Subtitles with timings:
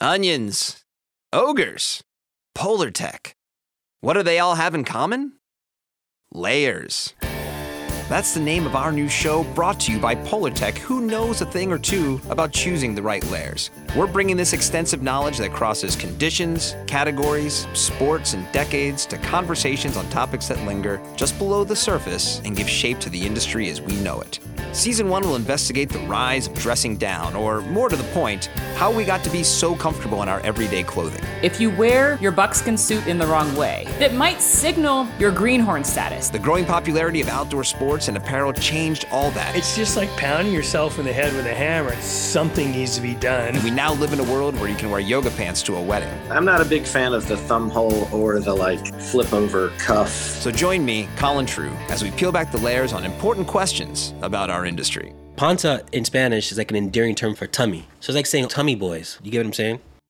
[0.00, 0.84] onions,
[1.32, 2.02] ogres,
[2.56, 3.32] Polartec.
[4.00, 5.32] What do they all have in common?
[6.32, 7.14] Layers.
[8.08, 11.44] That's the name of our new show brought to you by Polartec, who knows a
[11.44, 13.72] thing or two about choosing the right layers.
[13.96, 20.08] We're bringing this extensive knowledge that crosses conditions, categories, sports, and decades to conversations on
[20.08, 23.96] topics that linger just below the surface and give shape to the industry as we
[23.96, 24.38] know it.
[24.72, 28.46] Season 1 will investigate the rise of dressing down, or more to the point,
[28.76, 31.24] how we got to be so comfortable in our everyday clothing.
[31.42, 35.82] If you wear your buckskin suit in the wrong way, that might signal your greenhorn
[35.82, 36.28] status.
[36.28, 37.64] The growing popularity of outdoor
[37.96, 39.56] sports and apparel changed all that.
[39.56, 41.94] It's just like pounding yourself in the head with a hammer.
[42.02, 43.54] Something needs to be done.
[43.64, 46.12] We now live in a world where you can wear yoga pants to a wedding.
[46.30, 50.10] I'm not a big fan of the thumb hole or the like flip over cuff.
[50.10, 54.50] So join me, Colin True, as we peel back the layers on important questions about
[54.50, 55.14] our industry.
[55.36, 57.86] Panza in Spanish is like an endearing term for tummy.
[58.00, 59.18] So it's like saying tummy boys.
[59.22, 59.80] You get what I'm saying?